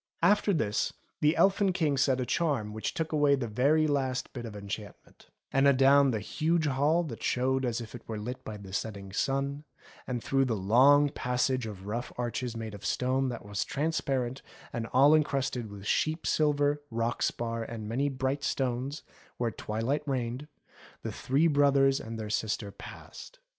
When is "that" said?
7.03-7.21, 13.29-13.45